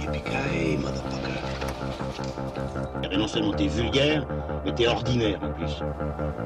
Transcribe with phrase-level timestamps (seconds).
[0.00, 1.28] Yippee-ki-yay, motherfucker.
[3.10, 4.26] Et non seulement t'es vulgaire,
[4.64, 5.82] mais t'es ordinaire en plus.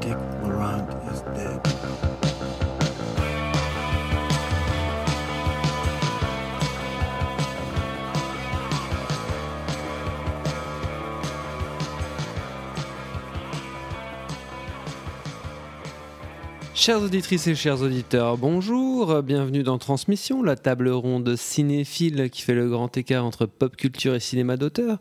[0.01, 2.22] Dick Laurent is dead.
[16.85, 22.55] Chères auditrices et chers auditeurs, bonjour, bienvenue dans Transmission, la table ronde cinéphile qui fait
[22.55, 24.99] le grand écart entre pop culture et cinéma d'auteur.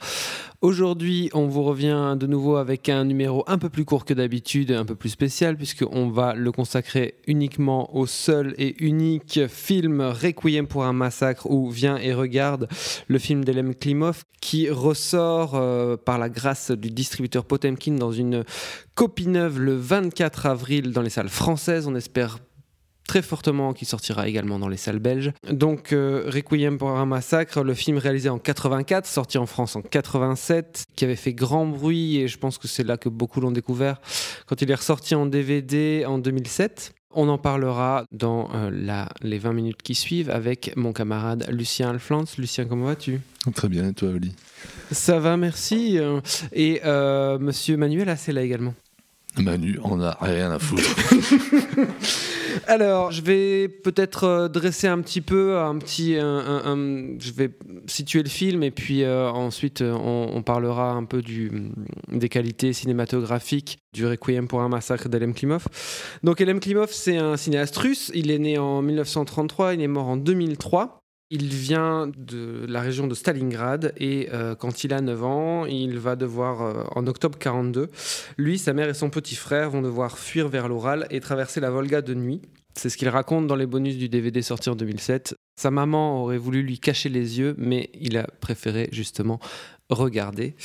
[0.62, 4.72] Aujourd'hui, on vous revient de nouveau avec un numéro un peu plus court que d'habitude,
[4.72, 10.68] un peu plus spécial, puisqu'on va le consacrer uniquement au seul et unique film Requiem
[10.68, 12.68] pour un massacre ou Viens et regarde,
[13.08, 18.44] le film d'Elem Klimov, qui ressort euh, par la grâce du distributeur Potemkin dans une
[18.94, 21.88] copie neuve le 24 avril dans les salles françaises.
[21.88, 22.38] On espère
[23.12, 25.34] très fortement qu'il sortira également dans les salles belges.
[25.52, 29.82] Donc euh, Requiem pour un massacre, le film réalisé en 84, sorti en France en
[29.82, 33.52] 87, qui avait fait grand bruit et je pense que c'est là que beaucoup l'ont
[33.52, 34.00] découvert
[34.46, 36.94] quand il est ressorti en DVD en 2007.
[37.14, 41.90] On en parlera dans euh, la- les 20 minutes qui suivent avec mon camarade Lucien
[41.90, 42.24] Alflans.
[42.38, 43.20] Lucien, comment vas-tu?
[43.54, 44.32] Très bien, et toi, Oli?
[44.92, 46.00] Ça va, merci.
[46.54, 48.74] Et euh, monsieur Manuel Assela également.
[49.38, 50.84] Manu, on a rien à foutre.
[52.68, 57.32] Alors, je vais peut-être euh, dresser un petit peu un petit, un- un- un- je
[57.32, 57.50] vais
[57.88, 61.50] situer le film et puis euh, ensuite euh, on, on parlera un peu du,
[62.12, 65.66] des qualités cinématographiques du Requiem pour un massacre d'Elem Klimov.
[66.24, 68.12] Donc Elem Klimov, c'est un cinéaste russe.
[68.14, 71.01] Il est né en 1933, il est mort en 2003.
[71.34, 75.98] Il vient de la région de Stalingrad et euh, quand il a 9 ans, il
[75.98, 77.88] va devoir, euh, en octobre 42,
[78.38, 81.70] lui, sa mère et son petit frère vont devoir fuir vers l'Oral et traverser la
[81.70, 82.42] Volga de nuit.
[82.76, 85.36] C'est ce qu'il raconte dans les bonus du DVD sorti en 2007.
[85.56, 89.40] Sa maman aurait voulu lui cacher les yeux, mais il a préféré justement
[89.92, 90.56] regarder.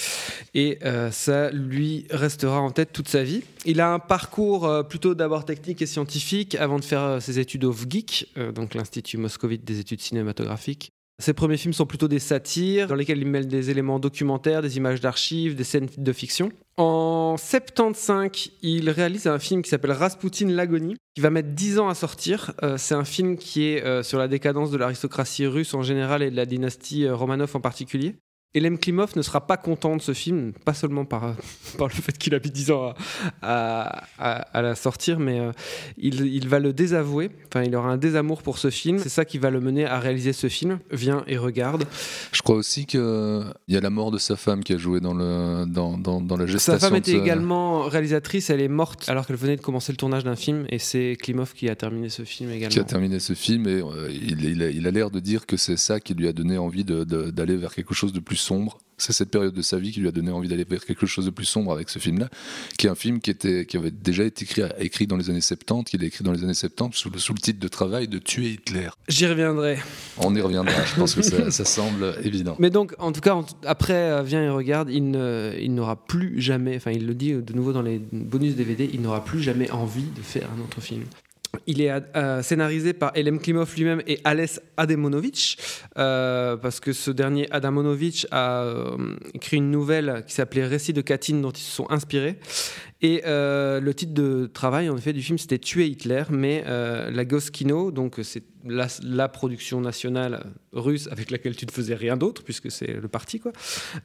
[0.55, 3.43] Et euh, ça lui restera en tête toute sa vie.
[3.65, 7.39] Il a un parcours euh, plutôt d'abord technique et scientifique avant de faire euh, ses
[7.39, 10.93] études au VGIC, donc l'Institut moscovite des études cinématographiques.
[11.19, 14.77] Ses premiers films sont plutôt des satires, dans lesquels il mêle des éléments documentaires, des
[14.77, 16.53] images d'archives, des scènes de fiction.
[16.77, 21.89] En 75, il réalise un film qui s'appelle Rasputin l'agonie, qui va mettre 10 ans
[21.89, 22.53] à sortir.
[22.77, 26.37] C'est un film qui est sur la décadence de l'aristocratie russe en général et de
[26.37, 28.17] la dynastie Romanov en particulier.
[28.57, 31.35] Elem Klimov ne sera pas content de ce film, pas seulement par,
[31.79, 32.95] par le fait qu'il a mis 10 ans
[33.43, 35.53] à, à- à- à la sortir, mais euh,
[35.99, 37.31] il, il va le désavouer.
[37.49, 38.99] Enfin, il aura un désamour pour ce film.
[38.99, 40.79] C'est ça qui va le mener à réaliser ce film.
[40.91, 41.85] Viens et regarde.
[42.33, 43.01] Je crois aussi qu'il
[43.69, 46.37] y a la mort de sa femme qui a joué dans, le, dans, dans, dans
[46.37, 46.81] la gestation.
[46.81, 48.51] Sa femme était ce- également réalisatrice.
[48.51, 51.53] Elle est morte alors qu'elle venait de commencer le tournage d'un film, et c'est Klimov
[51.53, 52.73] qui a terminé ce film également.
[52.73, 55.77] qui a terminé ce film et euh, il, il a- l'air de dire que c'est
[55.77, 58.79] ça qui lui a donné envie d'aller vers quelque chose de plus sombre.
[58.99, 61.27] C'est cette période de sa vie qui lui a donné envie d'aller vers quelque chose
[61.27, 62.31] de plus sombre avec ce film-là,
[62.79, 65.43] qui est un film qui, était, qui avait déjà été écrit, écrit dans les années
[65.43, 68.09] 70, qu'il a écrit dans les années 70 sous le, sous le titre de travail
[68.09, 68.89] de Tuer Hitler.
[69.09, 69.77] J'y reviendrai.
[70.17, 72.57] On y reviendra, je pense que ça, ça semble évident.
[72.59, 73.37] Mais donc, en tout cas,
[73.67, 77.35] après euh, Viens et regarde, il ne- il n'aura plus jamais, enfin, il le dit
[77.35, 80.81] de nouveau dans les bonus DVD, il n'aura plus jamais envie de faire un autre
[80.81, 81.03] film.
[81.67, 85.57] Il est euh, scénarisé par Elem Klimov lui-même et Ales Ademonovitch,
[85.99, 91.01] euh, parce que ce dernier Adamonovitch a euh, écrit une nouvelle qui s'appelait Récit de
[91.01, 92.39] Katyn dont ils se sont inspirés.
[93.03, 97.11] Et euh, le titre de travail, en effet, du film, c'était Tuer Hitler, mais euh,
[97.11, 102.43] la Goskino, donc c'est la, production nationale russe avec laquelle tu ne faisais rien d'autre,
[102.43, 103.53] puisque c'est le parti, quoi,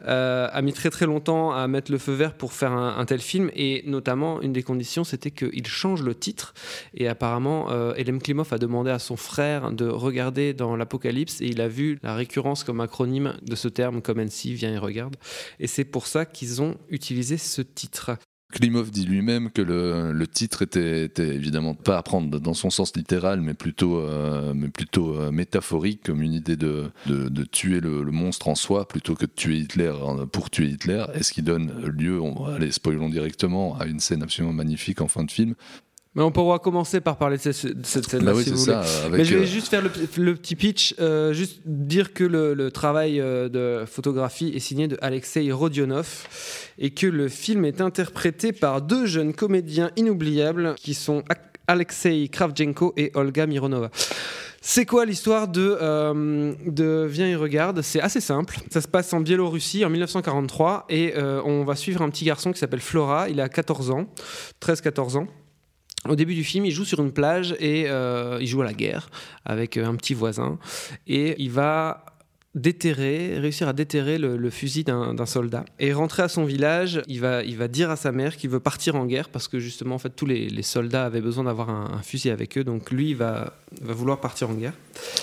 [0.06, 3.06] euh, a mis très très longtemps à mettre le feu vert pour faire un, un
[3.06, 3.50] tel film.
[3.56, 6.54] Et notamment, une des conditions, c'était qu'il change le titre.
[6.94, 11.48] Et apparemment, euh, Elem Klimov a demandé à son frère de regarder dans l'Apocalypse, et
[11.48, 15.16] il a vu la récurrence comme acronyme de ce terme, comme NC, viens et regarde.
[15.60, 18.18] Et c'est pour ça qu'ils ont utilisé ce titre.
[18.52, 23.42] Klimov dit lui-même que le, titre était, évidemment pas à prendre dans son sens littéral,
[23.42, 26.92] mais plutôt, euh, euh, métaphorique, comme une idée de,
[27.52, 31.24] tuer le, monstre en soi plutôt que de tuer Hitler euh, pour tuer Hitler, et
[31.24, 32.22] ce qui donne lieu,
[32.54, 35.56] aller spoilons directement, à une scène absolument magnifique en fin de film.
[36.14, 37.54] Mais on pourra commencer par parler de cette,
[37.86, 38.72] scène-là, Bah oui, si vous voulez.
[38.74, 38.84] ça.
[39.10, 42.54] Mais je vais euh, juste faire le, le petit pitch, euh, juste dire que le,
[42.54, 46.28] le travail euh, de photographie est signé de Alexei Rodionov
[46.78, 51.24] et que le film est interprété par deux jeunes comédiens inoubliables qui sont
[51.68, 53.90] Alexei Kravchenko et Olga Mironova.
[54.64, 57.82] C'est quoi l'histoire de, euh, de Viens et regarde?
[57.82, 58.58] C'est assez simple.
[58.70, 62.52] Ça se passe en Biélorussie en 1943 et euh, on va suivre un petit garçon
[62.52, 63.28] qui s'appelle Flora.
[63.30, 64.06] Il a 14 ans,
[64.62, 65.28] 13-14 ans.
[66.10, 68.74] Au début du film, il joue sur une plage et euh, il joue à la
[68.74, 69.10] guerre
[69.46, 70.58] avec euh, un petit voisin.
[71.06, 72.06] Et il va
[72.56, 75.64] déterrer, réussir à déterrer le, le fusil d'un soldat.
[75.80, 78.60] Et rentrer à son village, il va, il va dire à sa mère qu'il veut
[78.60, 81.70] partir en guerre parce que justement, en fait, tous les, les soldats avaient besoin d'avoir
[81.70, 82.64] un, un fusil avec eux.
[82.64, 84.74] Donc lui, il va, va vouloir partir en guerre.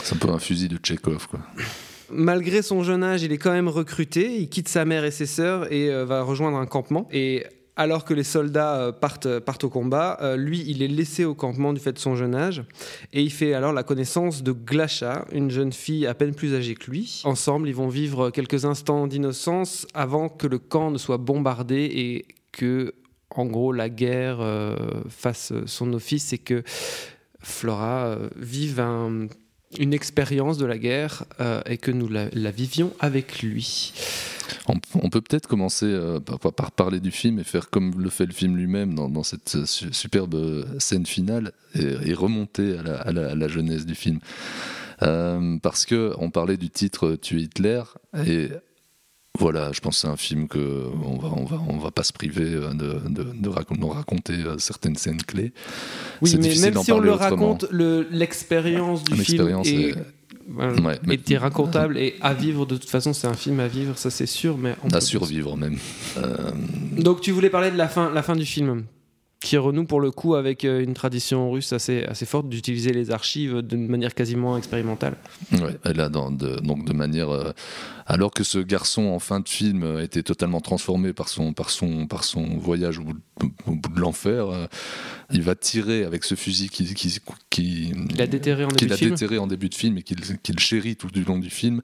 [0.02, 1.40] C'est un peu un fusil de Tchekhov, quoi.
[2.10, 4.38] Malgré son jeune âge, il est quand même recruté.
[4.38, 7.06] Il quitte sa mère et ses sœurs et euh, va rejoindre un campement.
[7.12, 7.44] Et
[7.78, 11.34] alors que les soldats euh, partent, partent au combat, euh, lui, il est laissé au
[11.34, 12.64] campement du fait de son jeune âge.
[13.14, 16.74] Et il fait alors la connaissance de Glasha, une jeune fille à peine plus âgée
[16.74, 17.22] que lui.
[17.24, 22.26] Ensemble, ils vont vivre quelques instants d'innocence avant que le camp ne soit bombardé et
[22.52, 22.94] que,
[23.30, 24.74] en gros, la guerre euh,
[25.08, 26.62] fasse son office et que
[27.40, 29.28] Flora euh, vive un-
[29.78, 33.92] une expérience de la guerre euh, et que nous la, vivions avec lui.
[34.66, 38.10] On, peut peut-être commencer euh, par, par- par parler du film et faire comme le
[38.10, 43.48] fait le film lui-même dans, cette euh, su- superbe scène finale et, remonter à la,
[43.48, 44.20] jeunesse du film.
[44.98, 47.82] Parce que on parlait du titre Tuer Hitler
[48.26, 48.48] et
[49.38, 52.02] voilà, je pense que c'est un film que on va, on va, on va pas
[52.02, 55.52] se priver euh, de, de, de racon- de raconter euh, certaines scènes clés.
[56.20, 59.94] Oui, C'est mais même si on le raconte, le- l'expérience du film L'expérience est, est-
[60.48, 62.64] voilà, Ouais, mais- était racontable et à vivre.
[62.66, 64.56] De toute façon, c'est un film à vivre, ça c'est sûr.
[64.58, 65.78] Mais on À survivre même.
[66.16, 66.50] Euh,
[66.98, 68.84] Donc tu voulais parler de la fin, la fin du film
[69.40, 73.10] qui renoue pour le coup avec euh, une tradition russe assez, assez forte d'utiliser les
[73.12, 75.16] archives d'une manière quasiment expérimentale.
[75.52, 77.30] Ouais, et là, dans, de, donc de manière.
[77.30, 77.52] euh,
[78.06, 82.06] alors que ce garçon en fin de film était totalement transformé par son, par son,
[82.06, 84.66] par son voyage au bout de, l'enfer, euh,
[85.30, 87.20] il va tirer avec ce fusil qui, qui,
[87.50, 89.10] qui, Il a déterré en début qu'il de a film.
[89.10, 91.82] déterré en début de film et qu'il qu'il chérit tout du long du film,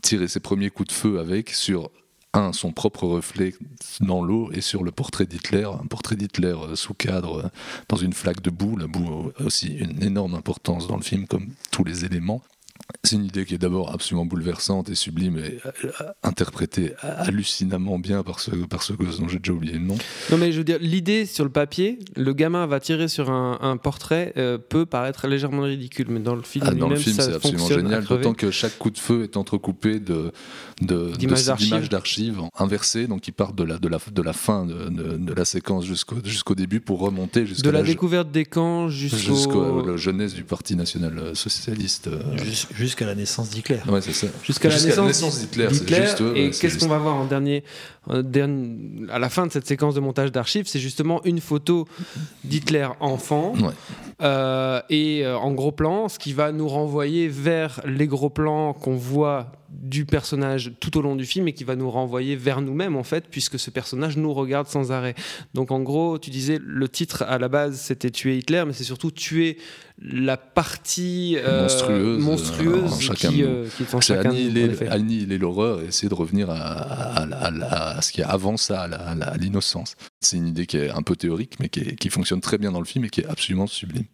[0.00, 1.90] tirer ses premiers coups de feu avec sur
[2.34, 3.54] un son propre reflet
[4.00, 7.48] dans l'eau et sur le portrait d'Hitler, un portrait d'Hitler euh, sous cadre euh,
[7.88, 11.26] dans une flaque de boue, la boue a aussi une énorme importance dans le film
[11.26, 12.42] comme tous les éléments.
[13.04, 15.90] C'est une idée qui est d'abord absolument bouleversante et sublime et euh,
[16.22, 19.96] interprétée hallucinamment bien par ce, par ce gosse dont j'ai déjà oublié le nom.
[20.30, 23.58] Non mais je veux dire, l'idée sur le papier, le gamin va tirer sur un,
[23.60, 27.16] un portrait, euh, peut paraître légèrement ridicule, mais dans le film Ah, dans le film,
[27.16, 30.32] ça c'est absolument génial, d'autant que chaque coup de feu est entrecoupé de,
[30.80, 31.68] de, D'images de- d'archives.
[31.68, 35.16] d'images d'archives inversées, donc qui partent de la, de la, de la fin de, de-
[35.18, 39.18] de la séquence jusqu'au jusqu'au début pour remonter jusqu'à De la découverte des camps jusqu'au...
[39.34, 42.08] jusqu'à la jeunesse du Parti national euh, socialiste.
[42.08, 42.20] euh.
[42.38, 43.78] Jus- Jusqu'à la naissance d'Hitler.
[43.88, 44.28] Ouais, c'est ça.
[44.44, 45.68] Jusqu'à la naissance, d'Hitler.
[46.36, 47.64] et qu'est-ce qu'on va voir en dernier,
[48.06, 51.86] en dernier- À la fin de cette séquence de montage d'archives, c'est justement une photo
[52.44, 53.52] d'Hitler enfant.
[53.60, 53.70] Ouais.
[54.22, 58.72] euh, et euh, en gros plan, ce qui va nous renvoyer vers les gros plans
[58.72, 62.60] qu'on voit du personnage tout au long du film et qui va nous renvoyer vers
[62.62, 65.14] nous-mêmes en fait, puisque ce personnage nous regarde sans arrêt.
[65.54, 68.84] Donc en gros, tu disais le titre à la base c'était tuer Hitler, mais c'est
[68.84, 69.58] surtout tuer
[70.00, 74.92] la partie euh, Monstrueuse, monstrueuse euh, qui, euh, qui est en chacun de nous, en
[74.92, 78.82] annihiler, l'horreur et essayer de revenir à, à- à- à- ce qui est avant ça,
[78.82, 79.96] à l'innocence.
[80.20, 82.70] C'est une idée qui est un peu théorique, mais qui, est- qui fonctionne très bien
[82.72, 84.04] dans le film et qui est absolument sublime.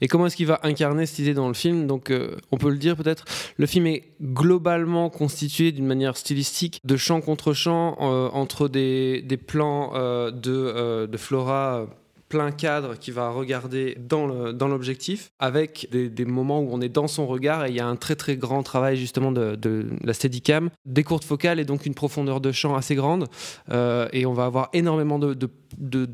[0.00, 1.86] Et comment est-ce qu'il va incarner cette idée dans le film?
[1.86, 3.24] Donc, euh, on peut le dire peut-être,
[3.56, 9.38] le film est globalement constitué d'une manière stylistique de champ contre champ euh, entre des,
[9.46, 11.86] plans euh, de, euh, de Flora
[12.34, 17.28] plein cadre qui va regarder dans l'objectif avec des, moments où on est dans son
[17.28, 21.04] regard et il y a un très très grand travail justement de, la steadicam, des
[21.04, 23.28] courtes focales et donc une profondeur de champ assez grande
[23.70, 25.48] Euh, et on va avoir énormément de,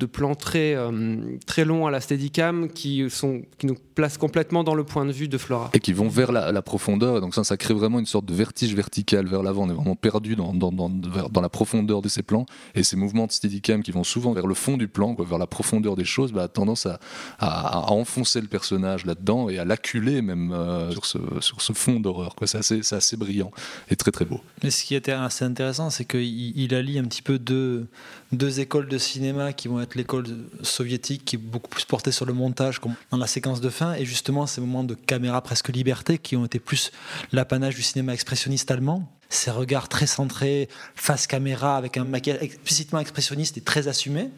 [0.07, 4.75] plans très, euh, très longs à la steadicam qui, sont, qui nous placent complètement dans
[4.75, 5.71] le point de vue de Flora.
[5.73, 8.35] Et qui vont vers la, la profondeur, donc ça, ça crée vraiment une sorte de
[8.35, 9.65] vertige vertical vers l'avant.
[9.65, 12.47] On est vraiment perdu dans, dans, dans, dans la profondeur de ces plans.
[12.75, 15.47] Et ces mouvements de steadicam qui vont souvent vers le fond du plan, vers la
[15.47, 16.99] profondeur des choses, bah, a tendance à,
[17.39, 22.01] à- enfoncer le personnage là-dedans et à l'acculer même euh, sur, ce, sur ce fond
[22.01, 22.35] d'horreur.
[22.45, 23.51] C'est assez, assez brillant
[23.91, 24.41] et très très beau.
[24.63, 27.87] Mais ce qui était assez intéressant, c'est qu'il il allie un petit peu deux,
[28.33, 30.27] deux écoles de cinéma qui vont être l'école
[30.63, 33.95] soviétique, qui est beaucoup plus portée sur le montage, comme dans la séquence de fin,
[33.95, 36.93] et justement ces moments de caméra presque liberté qui ont été plus
[37.33, 39.11] l'apanage du cinéma expressionniste allemand.
[39.29, 44.31] Ces regards très centrés, face caméra, avec un maquillage explicitement expressionniste et très assumé.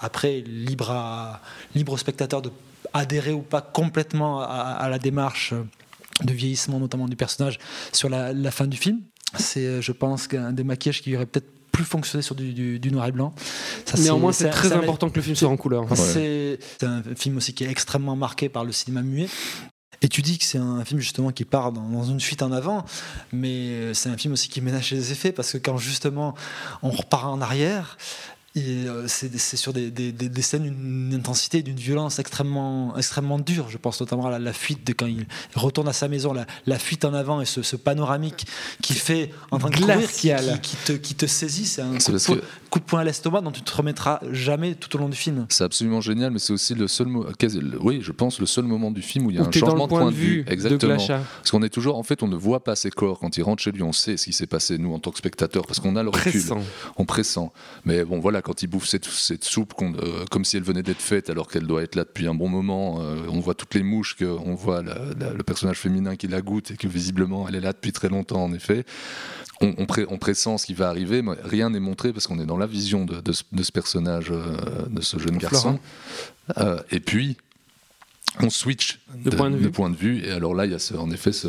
[0.00, 1.42] Après, libre, à,
[1.74, 2.50] libre au spectateur de
[2.94, 5.52] adhérer ou pas complètement à, la démarche
[6.22, 7.58] de vieillissement, notamment du personnage,
[7.92, 9.00] sur la, la fin du film.
[9.38, 12.80] C'est, euh, je pense, qu'un des maquillages qui aurait peut-être plus fonctionné sur du, du-
[12.80, 13.32] du noir et blanc.
[13.84, 15.86] Ça, Néanmoins, c'est très un- important que le film soit en couleur.
[15.96, 19.28] C'est un film aussi qui est extrêmement marqué par le cinéma muet.
[20.02, 22.50] Et tu dis que c'est un film justement qui part dans, dans une fuite en
[22.52, 22.84] avant,
[23.32, 26.34] mais c'est un film aussi qui ménage les effets parce que quand justement
[26.82, 27.96] on repart en arrière,
[28.58, 32.96] Et euh, c'est c'est sur des, des- des- des scènes d'une intensité, d'une violence extrêmement,
[32.96, 33.68] extrêmement dure.
[33.68, 36.46] Je pense notamment à la, la fuite de quand il retourne à sa maison, la,
[36.66, 38.46] la fuite en avant et ce, ce panoramique
[38.82, 40.10] qui fait en train de courir,
[40.62, 41.66] qui, te, qui te saisit.
[41.66, 43.74] C'est un C'est coup de, poing, que- coup de poing à l'estomac dont tu te
[43.76, 45.46] remettras jamais tout au long du film.
[45.50, 48.46] C'est absolument génial, mais c'est aussi le seul, mo- quasi- le- oui, je pense le
[48.46, 50.42] seul moment du film où il y a Où un changement le point de vue
[50.44, 50.96] de Exactement.
[50.96, 51.22] Glacha.
[51.38, 53.62] Parce qu'on est toujours, en fait, on ne voit pas ses corps quand il rentre
[53.62, 53.82] chez lui.
[53.82, 56.08] On sait ce qui s'est passé nous en tant que spectateurs, parce qu'on a le
[56.10, 56.60] recul, Pressant.
[56.96, 57.52] on pressent.
[57.84, 61.02] Mais bon, voilà, quand il bouffe cette, cette soupe, euh, comme si elle venait d'être
[61.02, 63.02] faite, alors qu'elle doit être là depuis un bon moment.
[63.02, 66.28] euh, on voit toutes les mouches, que, on voit la- la- le personnage féminin qui
[66.28, 68.86] la goûte et que visiblement elle est là depuis très longtemps, en effet.
[69.60, 72.38] On, on, pré- on pressent ce qui va arriver, mais rien n'est montré parce qu'on
[72.40, 74.56] est dans la vision de, de ce, de ce personnage, euh,
[74.88, 75.78] de ce jeune garçon.
[76.90, 77.36] Et puis,
[78.40, 79.70] on switch De point de vue.
[79.70, 81.48] point de vue, et alors là, il y a ce- en effet ce,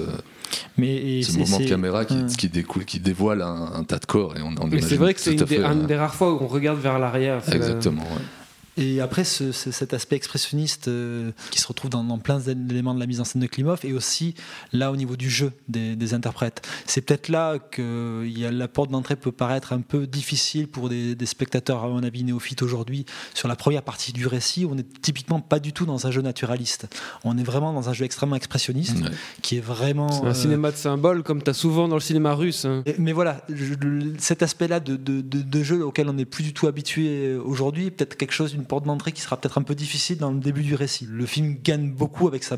[0.77, 4.35] Mais ce mouvement de caméra qui, qui, découle, qui dévoile un, un tas de corps.
[4.37, 6.47] Et on, c'est vrai que c'est une des, fait, une des rares fois où on
[6.47, 7.41] regarde vers l'arrière.
[7.51, 8.01] Exactement.
[8.03, 8.38] ouais.
[8.79, 12.95] Et après, ce- ce- cet aspect expressionniste euh, qui se retrouve dans, dans plein d'éléments
[12.95, 14.35] de la mise en scène de Klimov et aussi
[14.73, 16.67] là au niveau du jeu des, des interprètes.
[16.85, 20.67] C'est peut-être là que il y a, la porte d'entrée peut paraître un peu difficile
[20.67, 23.05] pour des, des spectateurs, à mon avis, néophytes aujourd'hui.
[23.33, 26.21] Sur la première partie du récit, on n'est typiquement pas du tout dans un jeu
[26.21, 26.87] naturaliste.
[27.23, 29.09] On est vraiment dans un jeu extrêmement expressionniste Ouais.
[29.41, 30.09] qui est vraiment.
[30.09, 32.65] C'est un euh, cinéma de symbole comme tu as souvent dans le cinéma russe.
[32.65, 32.81] hein.
[32.85, 33.73] et- Mais voilà, je-
[34.17, 37.87] cet aspect-là de, de, de- de jeu auquel on n'est plus du tout habitué aujourd'hui,
[37.87, 40.39] est peut-être quelque chose, une porte d'entrée qui sera peut-être un peu difficile dans le
[40.39, 41.05] début du récit.
[41.09, 42.57] Le film gagne beaucoup avec sa,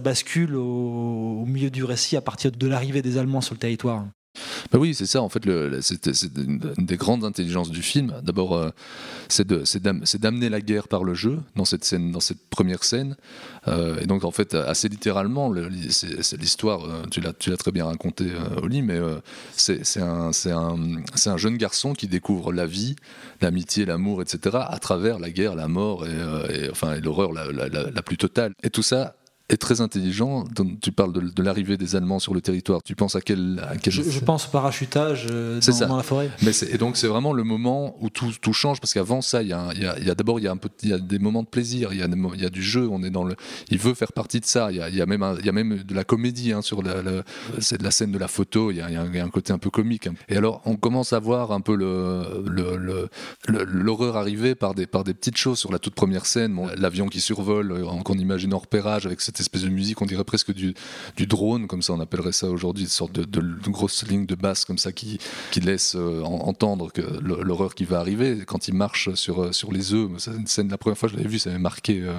[0.00, 4.04] bascule au milieu du récit à partir de l'arrivée des Allemands sur le territoire.
[4.72, 5.22] Bah oui, c'est ça.
[5.22, 5.42] En fait,
[5.80, 6.06] c'est
[6.38, 8.14] une, des grandes intelligences du film.
[8.22, 8.70] D'abord, euh,
[9.28, 9.46] c'est
[10.20, 13.16] d'amener la guerre par le jeu dans cette première scène.
[13.66, 16.84] Euh, et donc, en fait, assez littéralement, le- c'est l'histoire.
[16.84, 18.26] euh, tu l'as, très bien raconté,
[18.62, 19.00] Oli, mais
[19.56, 20.30] c'est un,
[21.36, 22.94] jeune garçon qui découvre la vie,
[23.40, 24.58] l'amitié, l'amour, etc.
[24.68, 28.52] à travers la guerre, la mort et, enfin l'horreur la- la plus totale.
[28.62, 29.16] Et tout ça
[29.50, 30.44] est très intelligent.
[30.80, 32.82] Tu parles de, de l'arrivée des Allemands sur le territoire.
[32.82, 35.86] Tu penses à quel, à quel Je, je pense au parachutage euh, dans, ça.
[35.86, 36.30] dans la forêt.
[36.42, 39.48] mais et donc c'est vraiment le moment où tout, tout change parce qu'avant ça il
[39.48, 41.92] y a, d'abord il y a un peu il y a des moments de plaisir
[41.92, 43.34] il y a, des mo- il y a du jeu on est dans le
[43.70, 45.82] il veut faire partie de ça il y a, y même un- y a même
[45.82, 47.22] de la comédie hein, sur la, la-
[47.58, 50.06] c'est de la scène de la photo il y, a, un- côté un peu comique
[50.06, 50.14] hein.
[50.28, 53.08] et alors on commence à voir un peu le le- le-
[53.48, 56.68] le- l'horreur arriver par des par des petites choses sur la toute première scène bon,
[56.76, 60.24] l'avion qui survole euh, qu'on imagine en repérage avec cette espèce de musique on dirait
[60.24, 60.74] presque du,
[61.16, 64.26] du drone comme ça on appellerait ça aujourd'hui une sorte de, de, de grosse ligne
[64.26, 65.18] de basse comme ça qui
[65.50, 69.52] qui laisse euh, en- entendre que l'horreur qui va arriver quand il marche sur, euh,
[69.52, 70.08] sur les œufs.
[70.18, 72.00] C'est une scène, la première fois que je l'avais vu, ça m'avait marqué.
[72.02, 72.12] euh,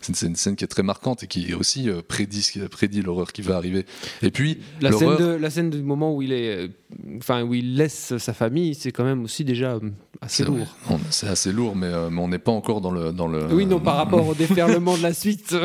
[0.00, 3.42] c'est une, scène qui est très marquante et qui aussi euh, prédit, prédit l'horreur qui
[3.42, 3.86] va arriver.
[4.22, 6.70] Et puis, La scène, de, la scène du moment où il est,
[7.18, 9.78] enfin où il laisse sa famille, c'est quand même aussi déjà
[10.20, 10.66] assez lourd.
[11.10, 13.12] c'est assez lourd, mais, mais on n'est pas encore dans le.
[13.12, 15.54] Dans le Oui, non, par rapport au déferlement de la suite.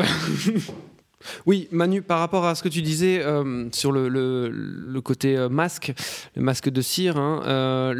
[1.46, 5.48] Oui, Manu, par rapport à ce que tu disais euh, sur le, le- côté euh,
[5.48, 5.92] masque,
[6.36, 7.92] le masque de cire, hein, euh,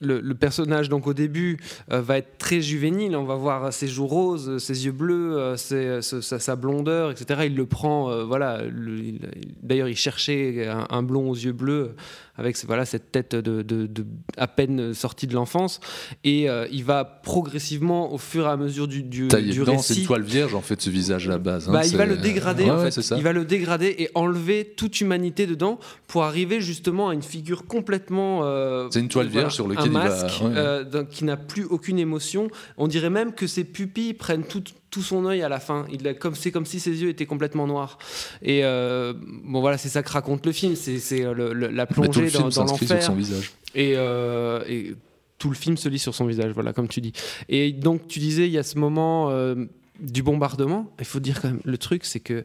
[0.00, 3.14] le, le, personnage donc au début va être très juvénile.
[3.16, 7.42] On va voir ses joues roses, ses yeux bleus, sa, blondeur, etc.
[7.46, 8.62] Il le prend, voilà.
[8.64, 9.20] le- il-
[9.62, 11.94] D'ailleurs, il cherchait un blond aux yeux bleus
[12.36, 14.06] avec voilà cette tête de, de- de-
[14.38, 15.80] à peine sortie de l'enfance,
[16.24, 19.96] et euh, il va progressivement au fur et à mesure du, du, du dedans, c'est
[19.96, 21.68] une toile vierge en fait, ce visage à la base.
[21.68, 23.14] hein, Bah, il va le dégrader Ouais, en fait.
[23.16, 27.66] Il va le dégrader et enlever toute humanité dedans pour arriver justement à une figure
[27.66, 28.40] complètement.
[28.44, 30.50] euh, C'est une toile vierge sur laquelle un il va- masque, ouais.
[30.56, 32.48] euh, qui n'a plus aucune émotion.
[32.78, 35.86] On dirait même que ses pupilles prennent tout, tout son œil à la fin.
[35.90, 37.98] Il a comme c'est comme si ses yeux étaient complètement noirs.
[38.42, 40.76] Et euh, bon voilà, c'est ça que raconte le film.
[40.76, 43.02] C'est euh, la plongée dans, dans l'enfer.
[43.02, 43.52] son visage.
[43.74, 44.94] Et, euh, et
[45.38, 47.12] tout le film se lit sur son visage, voilà, comme tu dis.
[47.48, 49.56] Et donc, tu disais, il y a ce moment euh,
[49.98, 50.92] du bombardement.
[51.00, 52.44] Il faut dire quand même, le truc, c'est que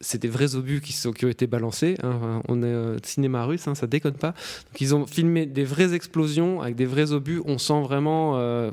[0.00, 1.96] c'est des vrais obus qui, ont été balancés.
[2.02, 2.40] hein.
[2.48, 4.34] On est euh, cinéma russe, hein, ça déconne pas.
[4.80, 7.42] Ils ont filmé des vraies explosions avec des vrais obus.
[7.44, 8.38] On sent vraiment.
[8.38, 8.70] euh,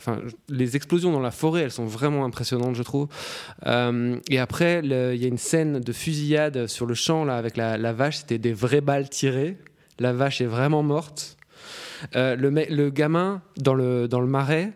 [0.48, 3.10] les explosions dans la forêt, elles sont vraiment impressionnantes, je trouve.
[3.66, 7.58] Euh, et après, il y a une scène de fusillade sur le champ là, avec
[7.58, 8.18] la, vache.
[8.18, 9.58] C'était des vraies balles tirées.
[10.00, 11.38] La vache est vraiment morte.
[12.16, 14.72] Euh, le, gamin dans le, marais,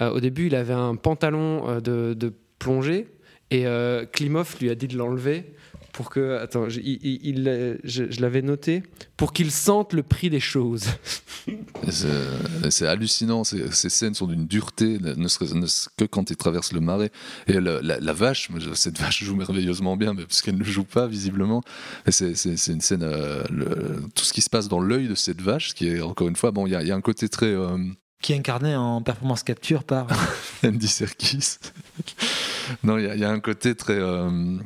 [0.00, 3.08] au début, il avait un pantalon de, plongée
[3.50, 3.64] et
[4.12, 5.54] Klimov lui a dit de l'enlever
[5.92, 6.38] pour que.
[6.38, 8.82] Attends, je, il, je, l'avais noté.
[9.16, 10.86] Pour qu'il sente le prix des choses.
[12.70, 13.44] C'est hallucinant.
[13.44, 17.10] Ces, scènes sont d'une dureté, ne serait-ce que quand il traverse le marais.
[17.46, 21.62] Et la, vache, cette vache joue merveilleusement bien, mais parce qu'elle ne joue pas visiblement.
[22.08, 22.32] C'est
[22.68, 23.02] une scène.
[23.02, 23.44] Euh,
[24.14, 26.50] tout ce qui se passe dans l'œil de cette vache, qui est encore une fois,
[26.50, 27.46] bon, il y, y, a un côté très.
[27.46, 27.76] Euh,
[28.20, 30.06] qui est incarné en performance capture par
[30.64, 31.58] Andy Serkis.
[32.84, 33.94] non, il y, a un côté très.
[33.94, 34.56] Euh,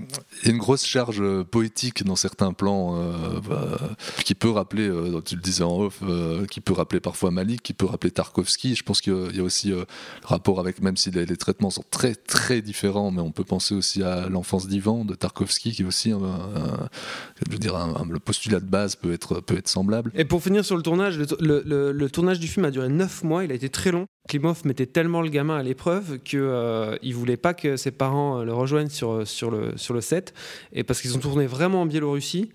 [0.45, 3.79] une grosse charge euh, poétique dans certains plans euh, bah,
[4.25, 4.91] qui peut rappeler,
[5.25, 6.03] tu le disais en off,
[6.51, 8.75] qui peut rappeler parfois Malik, qui peut rappeler Tarkovsky.
[8.75, 9.87] Je pense qu'il y a aussi le
[10.23, 14.03] rapport avec, même si les, traitements sont très très différents, mais on peut penser aussi
[14.03, 17.77] à l'enfance d'Ivan de Tarkovsky, qui est aussi, je veux dire,
[18.09, 20.11] le postulat de base peut être, peut être semblable.
[20.15, 23.44] Et pour finir sur le tournage, le, le tournage du film a duré 9 mois,
[23.45, 24.07] il a été très long.
[24.29, 28.41] Klimov mettait tellement le gamin à l'épreuve qu'il euh, ne voulait pas que ses parents
[28.41, 30.35] euh, le rejoignent sur, euh, sur, le, sur le set.
[30.73, 32.51] Et parce qu'ils ont tourné vraiment en Biélorussie,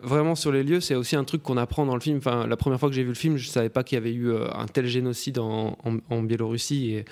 [0.00, 2.18] vraiment sur les lieux, c'est aussi un truc qu'on apprend dans le film.
[2.18, 3.98] Enfin, la première fois que j'ai vu le film, je ne savais pas qu'il y
[3.98, 6.92] avait eu un tel génocide en, en, Biélorussie.
[6.94, 7.04] Et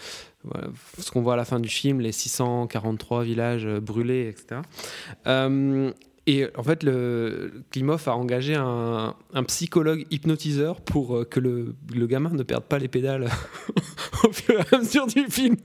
[0.98, 4.62] ce qu'on voit à la fin du film, les 643 villages brûlés, etc.
[6.28, 9.14] Et en fait, le, Klimov a engagé un,
[9.46, 11.74] psychologue hypnotiseur pour euh, que le,
[12.06, 13.30] gamin ne perde pas les pédales
[14.24, 15.56] au fur et à mesure du film,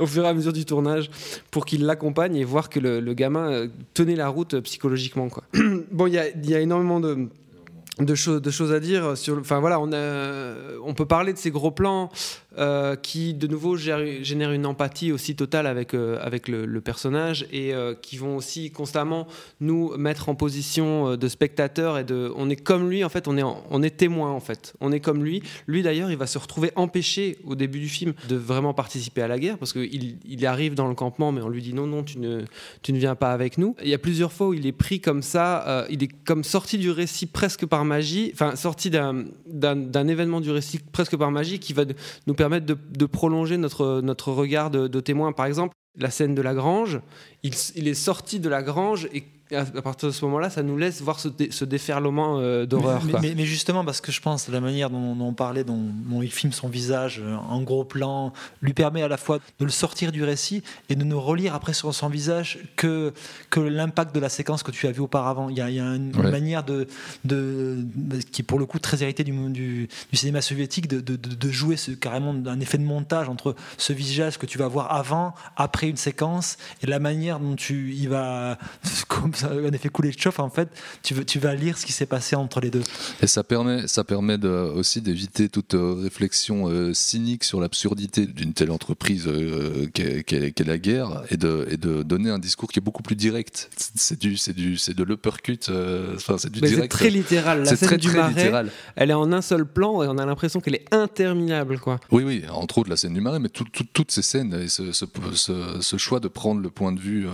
[0.00, 1.12] au fur et à mesure du tournage,
[1.52, 5.28] pour qu'il l'accompagne et voir que le, gamin euh, tenait la route psychologiquement.
[5.28, 5.44] Quoi.
[5.92, 11.38] bon, il y, a, énormément de choses, à dire enfin voilà on peut parler de
[11.38, 12.10] ces gros plans
[12.56, 17.74] euh, qui de nouveau génèrent une empathie aussi totale avec, euh, avec le, personnage et
[17.74, 19.26] euh, qui vont aussi constamment
[19.60, 23.36] nous mettre en position de spectateur et de on est comme lui en fait on
[23.38, 24.74] est on est témoin en fait.
[24.80, 25.42] On est comme lui.
[25.66, 29.28] Lui d'ailleurs il va se retrouver empêché au début du film de vraiment participer à
[29.28, 32.02] la guerre parce qu'il il arrive dans le campement mais on lui dit non non
[32.04, 32.42] tu ne
[32.82, 33.74] tu ne viens pas avec nous.
[33.82, 36.78] Il y a plusieurs fois où il est pris comme ça il est comme sorti
[36.78, 41.72] du récit presque par magie enfin sorti d'un événement du récit presque par magie qui
[41.72, 41.84] va
[42.26, 45.32] nous permettre permettre de, prolonger notre, notre regard de, de, témoin.
[45.32, 47.00] Par exemple, la scène de la grange,
[47.42, 50.76] il, il est sorti de la grange et à partir de ce moment-là, ça nous
[50.78, 53.02] laisse voir ce, ce déferlement euh, d'horreur.
[53.20, 56.52] Mais, mais, justement, parce que je pense la manière dont, on parlait, dont, il filme
[56.52, 58.32] son visage euh, en gros plan,
[58.62, 61.74] lui permet à la fois de le sortir du récit et de ne relire après
[61.74, 63.12] sur son visage que,
[63.50, 65.50] que l'impact de la séquence que tu as vue auparavant.
[65.50, 66.86] Il y a, il y a une, manière de,
[67.24, 67.84] de,
[68.32, 71.76] qui est pour le coup très héritée du, du, du cinéma soviétique de, de, jouer
[71.76, 75.88] ce, carrément un effet de montage entre ce visage que tu vas voir avant, après
[75.88, 78.58] une séquence et la manière dont tu y vas
[79.08, 80.68] comme un effet couler de chauffe, en fait,
[81.02, 82.82] tu, veux, tu vas lire ce qui s'est passé entre les deux.
[83.22, 88.26] Et ça permet, ça permet de, aussi d'éviter toute euh, réflexion euh, cynique sur l'absurdité
[88.26, 92.78] d'une telle entreprise euh, qu'est la guerre et de, et de donner un discours qui
[92.78, 93.70] est beaucoup plus direct.
[93.94, 95.70] C'est du, c'est du, c'est de l'uppercut.
[96.14, 96.92] Enfin, c'est du direct.
[96.92, 97.64] C'est très littéral.
[97.64, 98.70] La scène très, du marais, littéral.
[98.96, 102.00] elle est en un seul plan et on a l'impression qu'elle est interminable, quoi.
[102.10, 102.44] Oui, oui.
[102.50, 106.28] Entre autres la scène du marais, mais toutes ces scènes et ce, ce, choix de
[106.28, 107.26] prendre le point de vue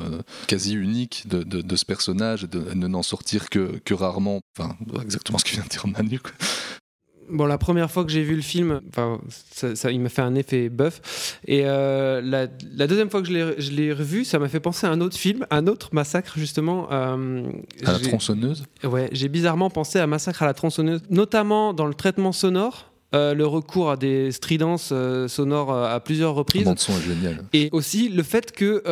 [0.46, 4.40] quasi unique de, de, de ce personnage et de, ne n'en sortir que, que, rarement.
[4.56, 6.20] Enfin, exactement ce que vient de dire Manu.
[7.28, 9.20] Bon, la première fois que j'ai vu le film, enfin,
[9.52, 11.38] ça, il m'a fait un effet bœuf.
[11.46, 14.90] Et euh, la, la, deuxième fois que je l'ai revu, ça m'a fait penser à
[14.90, 16.88] un autre film, un autre massacre justement.
[16.92, 17.42] Euh,
[17.84, 18.64] à la tronçonneuse?
[18.84, 22.86] Ouais, j'ai bizarrement pensé à Massacre à la tronçonneuse, notamment dans le traitement sonore.
[23.12, 24.92] Euh, le recours à des stridences
[25.26, 26.68] sonores à plusieurs reprises.
[26.68, 27.44] Le son est génial.
[27.52, 28.82] Et aussi le fait que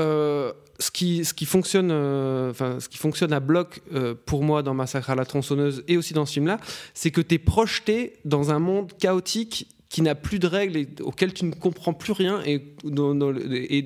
[0.78, 5.14] ce qui, fonctionne, euh, ce qui fonctionne à bloc euh, pour moi dans Massacre à
[5.14, 6.58] la tronçonneuse et aussi dans ce film-là,
[6.94, 10.88] c'est que tu es projeté dans un monde chaotique qui n'a plus de règles et
[11.00, 12.62] auquel tu ne comprends plus rien et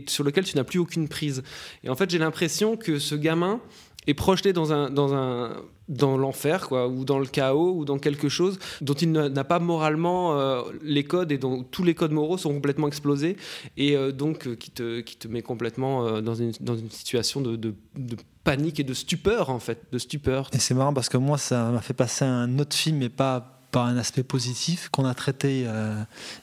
[0.09, 1.43] sur lequel tu n'as plus aucune prise.
[1.85, 3.61] Et en fait, j'ai l'impression que ce gamin
[4.07, 5.57] est projeté dans un, dans un
[5.89, 10.39] dans l'enfer ou dans le chaos ou dans quelque chose dont il n'a pas moralement
[10.39, 13.37] euh, les codes et dont tous les codes moraux sont complètement explosés
[13.77, 17.41] et euh, donc euh, qui te qui te met complètement dans une dans une situation
[17.41, 20.49] de, de, de, panique et de stupeur en fait de stupeur.
[20.53, 23.62] Et c'est marrant parce que moi ça m'a fait passer un autre film mais pas
[23.73, 25.95] par un aspect positif qu'on a traité euh,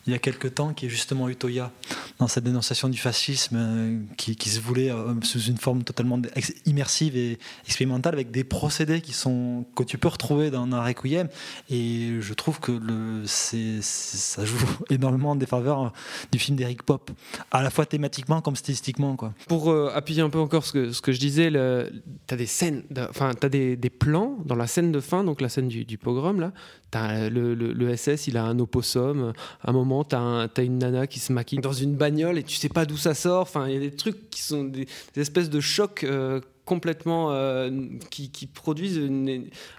[0.08, 1.72] il y a quelques temps, qui est justement Utoya,
[2.18, 6.20] dans cette dénonciation du fascisme euh, qui, se voulait euh, sous une forme totalement
[6.66, 11.30] immersive et expérimentale, avec des procédés qui sont, que tu peux retrouver dans un requiem.
[11.70, 14.58] Et je trouve que le, ça joue
[14.90, 15.94] énormément en défaveur
[16.32, 17.12] du film d'Eric Pop,
[17.52, 19.16] à la fois thématiquement comme stylistiquement.
[19.16, 19.34] Quoi.
[19.48, 22.84] Pour appuyer un peu encore ce que, ce que je disais, tu as des scènes,
[23.08, 25.86] enfin, tu as des, des, plans dans la scène de fin, donc la scène du,
[25.86, 26.54] du pogrom, là,
[26.92, 29.34] T'as le, le, SS, il a un opossum.
[29.62, 32.56] À un moment, t'as as une nana qui se maquille dans une bagnole et tu
[32.56, 33.42] sais pas d'où ça sort.
[33.42, 37.70] Enfin, il y a des trucs qui sont des, espèces de chocs euh, complètement euh,
[38.10, 39.00] qui, qui, produisent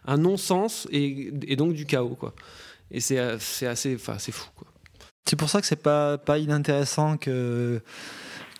[0.06, 2.34] un non-sens et, et, donc du chaos, quoi.
[2.92, 4.48] Et c'est assez, enfin, fou.
[5.26, 7.80] C'est pour ça que c'est pas, pas inintéressant que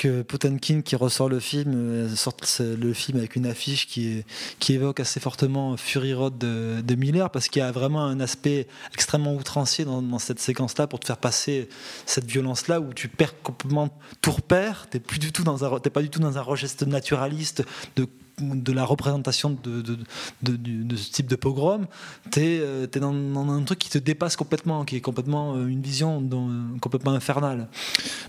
[0.01, 4.25] que Potemkin qui ressort le film euh, sorte le film avec une affiche qui,
[4.71, 9.35] évoque assez fortement Fury Road de, Miller parce qu'il y a vraiment un aspect extrêmement
[9.35, 11.69] outrancier dans, cette séquence-là pour te faire passer
[12.07, 13.91] cette violence-là où tu perds complètement
[14.23, 17.63] tout repère, t'es plus du tout dans un, pas du tout dans un registre naturaliste
[17.97, 18.09] de
[18.41, 19.97] de la représentation de, de,
[20.43, 21.87] de, ce type de pogrom,
[22.31, 25.83] tu es, euh, dans, un truc qui te dépasse complètement, qui est complètement euh, une
[25.83, 26.27] vision
[26.81, 27.69] complètement infernale.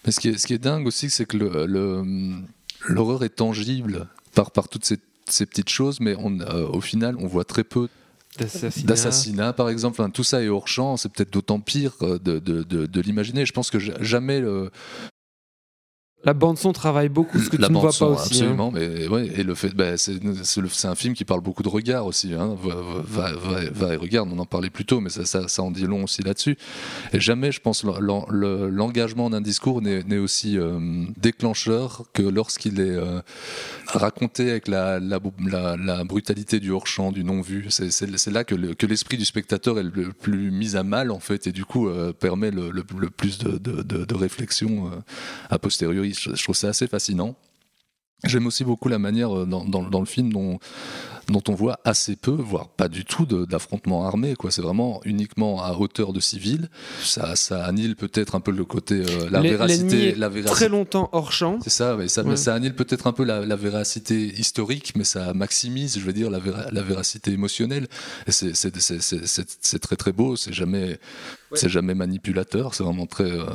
[0.05, 4.07] Mais ce qui est, ce qui est dingue aussi, c'est que l'horreur le, est tangible
[4.33, 7.63] par, par toutes ces, ces petites choses, mais on, euh, au final, on voit très
[7.63, 7.87] peu
[8.37, 10.01] d'assassinats par exemple.
[10.13, 13.45] Tout ça est hors champ c'est peut-être d'autant pire de, de, de l'imaginer.
[13.45, 14.71] Je pense que jamais le,
[16.23, 18.21] la bande son travaille beaucoup, ce que tu ne vois pas aussi.
[18.21, 18.51] Hein.
[18.51, 22.05] Absolument, mais ouais, et le fait, bah, c'est un film qui parle beaucoup de regard
[22.05, 22.33] aussi.
[22.33, 22.55] Hein.
[22.61, 25.71] Va, va, va, et regarde, on en parlait plus tôt, mais ça, ça, ça en
[25.71, 26.57] dit long aussi là-dessus.
[27.13, 30.79] Et jamais, je pense, l'engagement d'un discours n'est aussi euh,
[31.17, 33.21] déclencheur que lorsqu'il est euh,
[33.87, 35.19] raconté avec la, la,
[35.77, 37.67] la, brutalité du hors-champ, du non-vu.
[37.69, 41.51] C'est là que l'esprit du spectateur est le plus mis à mal, en fait, et
[41.51, 44.91] du coup euh, permet le, le, plus de, de, de, de réflexion
[45.49, 47.35] a posteriori je, trouve ça assez fascinant.
[48.23, 50.59] J'aime aussi beaucoup la manière euh, dans, dans, le film dont,
[51.31, 54.35] dont on voit assez peu, voire pas du tout d'affrontements armés.
[54.49, 56.69] C'est vraiment uniquement à hauteur de civils.
[57.01, 60.55] Ça, ça annule peut-être un peu le côté euh, la, véracité, la véracité.
[60.55, 61.59] Très longtemps hors champ.
[61.63, 65.33] C'est ça, mais ça, mais ça annule peut-être un peu la, véracité historique, mais ça
[65.33, 66.39] maximise, je veux dire, la,
[66.71, 67.87] la véracité émotionnelle.
[68.27, 70.35] C'est très très beau.
[70.35, 70.99] C'est jamais,
[71.53, 72.75] c'est jamais manipulateur.
[72.75, 73.31] C'est vraiment très.
[73.31, 73.45] Euh,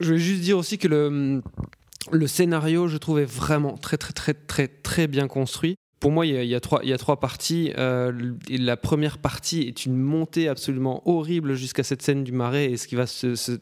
[0.00, 4.68] je vais juste dire aussi que le, scénario, je trouvais vraiment très, très, très, très,
[4.68, 5.76] très bien construit.
[6.00, 7.72] Pour moi, il y a, trois, il y a trois parties.
[7.78, 12.76] Euh, la première partie est une montée absolument horrible jusqu'à cette scène du marais et
[12.76, 13.58] ce qui va, se, ce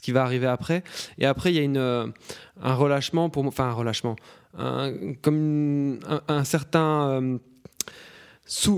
[0.00, 0.84] qui va arriver après.
[1.18, 2.06] Et après, il y a une, euh,
[2.62, 4.14] un relâchement, pour, enfin un relâchement,
[5.22, 5.98] comme
[6.28, 7.20] un, certain...
[7.22, 7.38] Euh,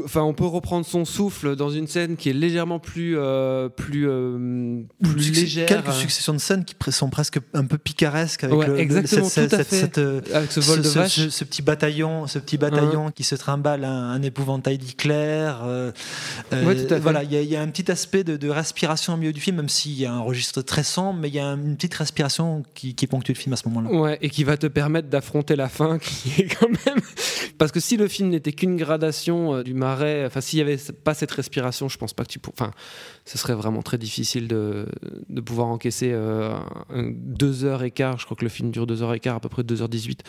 [0.05, 4.09] enfin, on peut reprendre son souffle dans une scène qui est légèrement plus, euh, plus,
[4.09, 5.67] euh, plus légère.
[5.67, 9.57] Quelques successions de scènes qui sont presque un peu picaresques avec le, exactement, cette, tout
[9.57, 9.99] à fait.
[9.99, 11.29] Euh, avec ce vol de vache.
[11.29, 15.67] Ce, petit bataillon, ce petit bataillon qui se trimballe un, un épouvantail d'éclairs.
[17.01, 19.99] voilà, il y, a un petit aspect de, respiration au milieu du film, même s'il
[19.99, 23.09] y a un registre très sombre, mais il y a une petite respiration qui, qui
[23.09, 23.91] ponctue le film à ce moment-là.
[23.91, 27.01] Ouais, et qui va te permettre d'affronter la fin, qui est quand même.
[27.59, 30.25] Parce que si le film n'était qu'une gradation euh, du marais.
[30.25, 32.41] Enfin, s'il n'y avait pas cette respiration, je pense pas que tu.
[32.49, 32.71] Enfin,
[33.25, 34.87] ce serait vraiment très difficile de,
[35.29, 36.57] de pouvoir encaisser euh,
[36.91, 38.19] deux heures et quart.
[38.19, 40.21] Je crois que le film dure deux heures et quart, à peu près 2h18,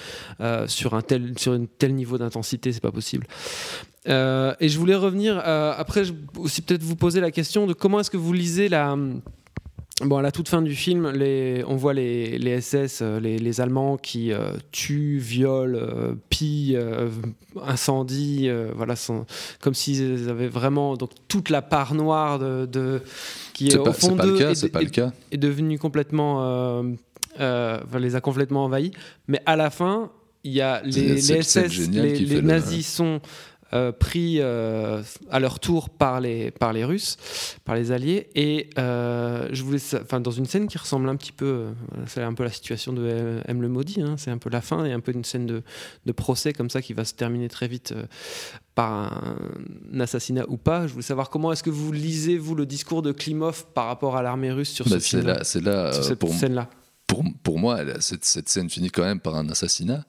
[0.42, 3.28] euh, sur un tel sur un tel niveau d'intensité, c'est pas possible.
[4.06, 6.04] et je voulais revenir après,
[6.38, 8.96] aussi peut-être vous poser la question de comment est-ce que vous lisez la
[10.04, 13.40] Bon, à la toute fin du film, les, on voit les, les SS, euh, les,
[13.40, 16.80] les, Allemands qui euh, tuent, violent, euh, pillent,
[17.66, 19.26] incendient, voilà, sont,
[19.60, 23.02] comme s'ils avaient vraiment donc toute la part noire de, de
[23.54, 24.66] qui est, au fond d'eux est,
[25.32, 26.84] est, devenue complètement,
[27.40, 28.92] les a complètement envahis.
[29.28, 30.12] Mais à la fin,
[30.44, 33.20] il y a les, les SS, les, nazis sont
[33.73, 37.17] euh, pris euh, à leur tour par les, par les Russes,
[37.65, 38.30] par les Alliés.
[38.34, 41.65] Et euh, je voulais, enfin, dans une scène qui ressemble un petit peu,
[42.06, 43.62] c'est un peu la situation de M.
[43.62, 45.63] le Maudit, hein, c'est un peu la fin et un peu une scène de,
[46.06, 47.93] de, procès comme ça qui va se terminer très vite
[48.73, 48.91] par
[49.93, 50.88] un, assassinat ou pas.
[50.88, 54.15] Je voulais savoir comment est-ce que vous lisez, vous, le discours de Klimov par rapport
[54.15, 56.69] à l'armée russe sur bah, ce film C'est là, cette scène-là
[57.08, 60.06] pour, pour moi, cette, cette, scène finit quand même par un assassinat,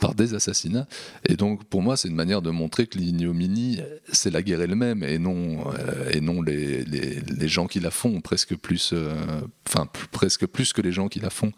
[0.00, 0.88] par des assassinats.
[1.26, 3.80] Et donc, pour moi, c'est une manière de montrer que l'ignominie,
[4.10, 7.90] c'est la guerre elle-même et non, euh, et non les, les, les, gens qui la
[7.90, 9.14] font, presque plus, euh,
[9.68, 11.52] enfin, presque plus que les gens qui la font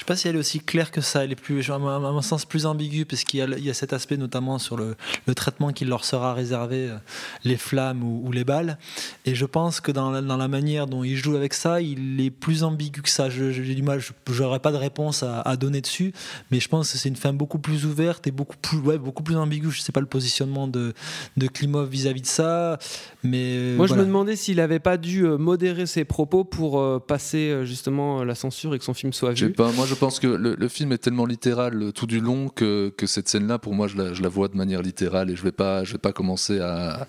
[0.00, 1.24] sais pas si elle est aussi claire que ça.
[1.24, 4.16] Elle est plus, à mon sens, plus ambiguë parce qu'il y, y, a cet aspect
[4.16, 6.96] notamment sur le, le traitement qui leur sera réservé, euh,
[7.44, 8.78] les flammes ou, les balles.
[9.24, 12.20] Et je pense que dans la, dans la, manière dont il joue avec ça, il
[12.20, 13.28] est plus ambigu que ça.
[13.28, 16.12] J'ai du mal, je n'aurais pas de réponse à, à, donner dessus,
[16.50, 19.22] mais je pense que c'est une fin beaucoup plus ouverte et beaucoup plus, ouais, beaucoup
[19.22, 19.70] plus ambiguë.
[19.70, 20.94] Je sais pas le positionnement de,
[21.36, 22.78] de Klimov vis-à-vis de ça,
[23.24, 26.98] mais moi je me demandais s'il n'avait pas dû euh, modérer ses propos pour euh,
[26.98, 29.52] passer justement la censure et que son film soit vu.
[29.52, 33.06] Pas, moi je pense que le, film est tellement littéral tout du long que, que
[33.06, 35.52] cette scène-là, pour moi, je la, je la, vois de manière littérale et je vais
[35.52, 37.06] pas, je vais pas commencer à.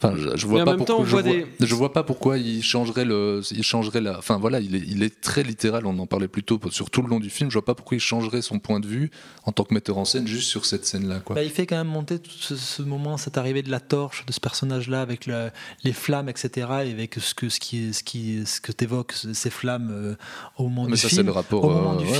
[0.00, 1.04] Enfin, je, vois pas pourquoi.
[1.04, 1.22] je, vois,
[1.58, 4.18] je, vois, pas pourquoi il changerait le, il changerait la.
[4.18, 5.86] Enfin voilà, il est, il est très littéral.
[5.86, 7.50] On en parlait plus tôt sur tout le long du film.
[7.50, 9.10] Je vois pas pourquoi il changerait son point de vue
[9.44, 11.20] en tant que metteur en scène juste sur cette scène-là.
[11.20, 11.34] Quoi.
[11.34, 14.32] Bah, il fait quand même monter tout ce, moment, cette arrivée de la torche de
[14.32, 16.68] ce personnage-là avec les flammes, etc.
[16.84, 20.14] Et avec ce que ce qui, ce qui, ce que t'évoques ces flammes euh,
[20.56, 21.26] au moment du film.
[21.26, 22.12] Le rapport, au moment du euh,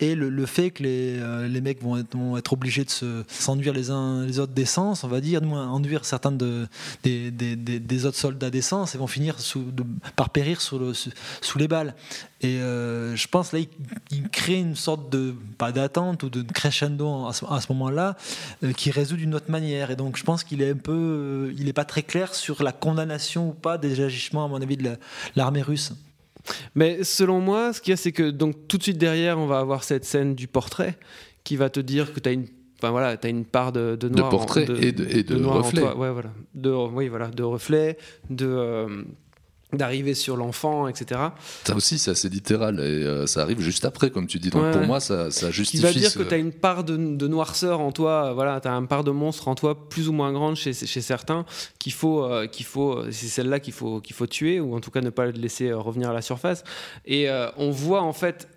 [0.00, 1.96] et le, fait que les, euh, les mecs vont
[2.36, 6.32] être, obligés de se s'enduire les uns les autres d'essence, on va dire, enduire certains
[6.32, 6.66] de,
[7.02, 9.36] des, des, des, autres soldats d'essence et vont finir
[10.16, 11.94] par périr sous, le, sous, les balles.
[12.40, 13.60] Et euh, je pense là,
[14.10, 18.16] il, crée une sorte de pas d'attente ou de crescendo à ce, à ce moment-là
[18.62, 19.90] euh, qui résout d'une autre manière.
[19.90, 22.72] Et donc je pense qu'il est un peu, il n'est pas très clair sur la
[22.72, 24.96] condamnation ou pas des agissements à mon avis de
[25.36, 25.92] l'armée russe.
[26.74, 29.46] Mais selon moi, ce qu'il y a, c'est que donc tout de suite derrière, on
[29.46, 30.96] va avoir cette scène du portrait
[31.42, 32.46] qui va te dire que tu as une
[32.78, 34.30] Enfin, voilà, as une part de, de noir.
[34.30, 35.82] De portrait et de, et de, reflet.
[35.82, 36.30] Ouais, voilà.
[36.54, 37.96] De, oui, voilà, de reflet,
[38.28, 39.04] de, euh,
[39.76, 41.20] d'arriver sur l'enfant, etc.
[41.64, 44.50] Ça aussi, c'est assez littéral et euh, ça arrive juste après, comme tu dis.
[44.50, 45.82] Donc pour moi, ça, ça justifie.
[45.82, 48.72] Qui va dire que tu as une part de, noirceur en toi, voilà, tu as
[48.72, 51.44] une part de monstre en toi plus ou moins grande chez, chez certains
[51.78, 54.90] qu'il faut, euh, qu'il faut c'est celle-là qu'il faut, qu'il faut tuer ou en tout
[54.90, 56.64] cas ne pas laisser euh, revenir à la surface.
[57.06, 58.48] Et on voit en fait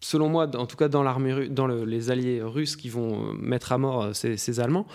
[0.00, 3.78] selon moi, en tout cas dans l'armée, dans les alliés russes qui vont mettre à
[3.78, 4.86] mort ces, Allemands,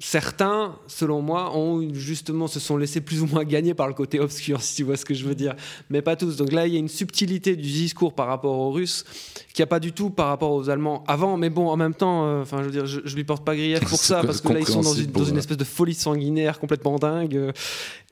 [0.00, 4.18] certains, selon moi, ont justement se sont laissés plus ou moins gagner par le côté
[4.18, 5.54] obscur, si tu vois ce que je veux dire.
[5.90, 6.36] Mais pas tous.
[6.36, 9.04] Donc là, il y a une subtilité du discours par rapport aux Russes
[9.52, 11.36] qu'il n'y a pas du tout par rapport aux Allemands avant.
[11.36, 13.80] Mais bon, en même temps, euh, enfin, je veux dire, je, lui porte pas grief
[13.80, 17.52] pour ça parce que là, ils sont dans une, espèce de folie sanguinaire complètement dingue.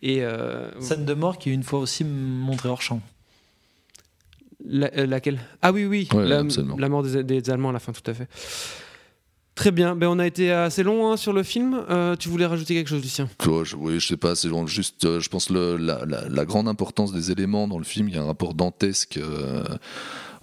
[0.03, 3.01] Et euh, scène de mort qui est une fois aussi montrée hors champ.
[4.71, 8.15] Euh, laquelle Ah oui, oui, la, mort des, des Allemands à la fin, tout à
[8.15, 8.29] fait.
[9.55, 11.85] Très bien, ben, on a été assez long hein, sur le film.
[11.91, 13.29] Euh, tu voulais rajouter quelque chose, Lucien?
[13.43, 17.33] Je, Oui, je sais pas, c'est juste, euh, je pense, le, la, grande importance des
[17.33, 18.09] éléments dans le film.
[18.09, 19.19] Il y a un rapport dantesque.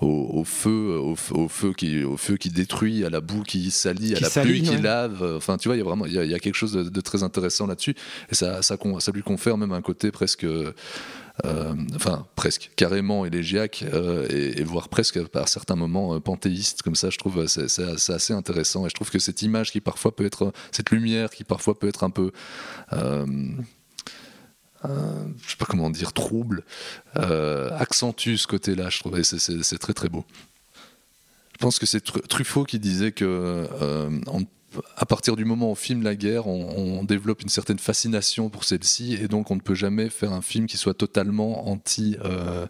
[0.02, 4.20] Au, feu, au, feu qui, au feu qui détruit, à la boue qui salit, à
[4.20, 5.24] la pluie qui lave.
[5.38, 7.66] Enfin, tu vois, il y a vraiment, il y a, quelque chose de, très intéressant
[7.66, 7.96] là-dessus,
[8.30, 10.46] et ça, ça, ça, lui confère même un côté presque
[11.44, 17.10] enfin presque carrément élégiaque euh, et, voire presque par certains moments euh, panthéiste comme ça
[17.10, 20.54] je trouve c'est assez intéressant et je trouve que cette image qui parfois peut être
[20.72, 22.32] cette lumière qui parfois peut être un peu
[22.92, 23.26] je
[25.50, 26.64] sais pas comment dire trouble
[27.16, 30.24] accentue ce côté là je trouve c'est très très beau.
[31.54, 33.68] Je pense que c'est Truffaut qui disait que
[34.96, 38.64] à partir du moment où on filme la guerre, on, développe une certaine fascination pour
[38.64, 41.80] celle-ci, et donc on ne peut jamais faire un film qui soit totalement
[42.26, 42.66] euh,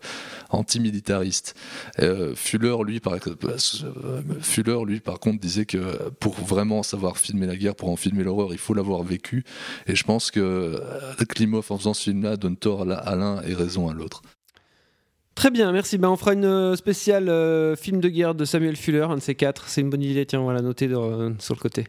[0.49, 1.55] anti-militariste.
[1.99, 7.47] Euh, Fuller, lui, par, euh, Fuller, lui, par contre, disait que pour vraiment savoir filmer
[7.47, 9.43] la guerre, pour en filmer l'horreur, il faut l'avoir vécu.
[9.87, 10.81] Et je pense que
[11.29, 14.21] Klimov, en faisant ce film-là, donne tort à l'un et raison à l'autre.
[15.35, 15.97] Très bien, merci.
[15.97, 19.21] Ben, on fera une euh, spéciale euh, film de guerre de Samuel Fuller, un de
[19.21, 19.67] ces quatre.
[19.67, 21.85] C'est une bonne idée, tiens, on va la noter euh, sur le côté.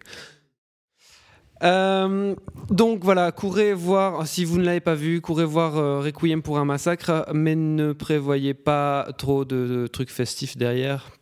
[1.62, 6.64] donc voilà, courez voir, si vous ne l'avez pas vu, courez voir Requiem pour un
[6.64, 11.12] massacre, mais ne prévoyez pas trop de, trucs festifs derrière,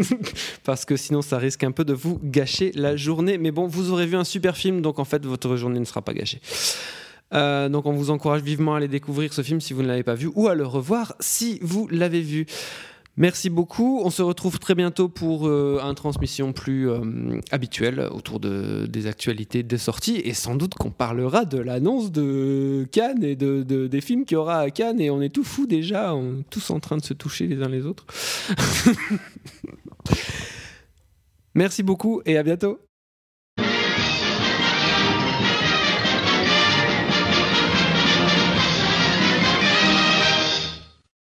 [0.64, 3.38] parce que sinon ça risque un peu de vous gâcher la journée.
[3.38, 6.02] Mais bon, vous aurez vu un super film, donc en fait votre journée ne sera
[6.02, 6.40] pas gâchée.
[7.32, 10.02] Euh, donc on vous encourage vivement à aller découvrir ce film si vous ne l'avez
[10.02, 12.46] pas vu ou à le revoir si vous l'avez vu.
[13.16, 14.00] Merci beaucoup.
[14.02, 17.00] On se retrouve très bientôt pour euh, une transmission plus euh,
[17.50, 20.22] habituelle autour de, des actualités des sorties.
[20.24, 24.38] Et sans doute qu'on parlera de l'annonce de Cannes et de, des films qu'il y
[24.38, 25.00] aura à Cannes.
[25.00, 27.62] Et on est tout fous déjà, on est tous en train de se toucher les
[27.62, 28.06] uns les autres.
[31.54, 32.78] Merci beaucoup et à bientôt.